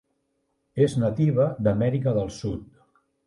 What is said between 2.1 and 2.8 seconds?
del Sud.